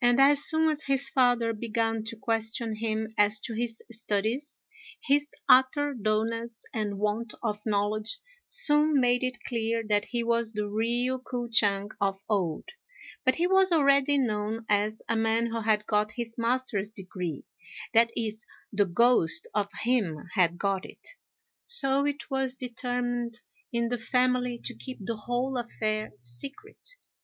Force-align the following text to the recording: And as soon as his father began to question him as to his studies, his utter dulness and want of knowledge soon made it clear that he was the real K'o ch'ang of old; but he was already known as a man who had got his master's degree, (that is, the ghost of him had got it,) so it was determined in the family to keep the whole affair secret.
And 0.00 0.20
as 0.20 0.44
soon 0.44 0.70
as 0.70 0.84
his 0.84 1.10
father 1.10 1.52
began 1.52 2.04
to 2.04 2.16
question 2.16 2.76
him 2.76 3.12
as 3.18 3.40
to 3.40 3.52
his 3.52 3.82
studies, 3.90 4.62
his 5.02 5.34
utter 5.48 5.92
dulness 5.92 6.62
and 6.72 7.00
want 7.00 7.34
of 7.42 7.58
knowledge 7.66 8.20
soon 8.46 9.00
made 9.00 9.24
it 9.24 9.42
clear 9.44 9.82
that 9.88 10.04
he 10.04 10.22
was 10.22 10.52
the 10.52 10.68
real 10.68 11.18
K'o 11.18 11.48
ch'ang 11.48 11.90
of 12.00 12.20
old; 12.28 12.68
but 13.24 13.34
he 13.34 13.48
was 13.48 13.72
already 13.72 14.18
known 14.18 14.64
as 14.68 15.02
a 15.08 15.16
man 15.16 15.46
who 15.46 15.62
had 15.62 15.84
got 15.84 16.12
his 16.12 16.38
master's 16.38 16.92
degree, 16.92 17.44
(that 17.92 18.12
is, 18.16 18.46
the 18.72 18.86
ghost 18.86 19.48
of 19.52 19.66
him 19.82 20.28
had 20.34 20.58
got 20.58 20.84
it,) 20.86 21.08
so 21.64 22.06
it 22.06 22.30
was 22.30 22.54
determined 22.54 23.40
in 23.72 23.88
the 23.88 23.98
family 23.98 24.60
to 24.62 24.76
keep 24.76 24.98
the 25.04 25.16
whole 25.16 25.58
affair 25.58 26.12
secret. 26.20 26.78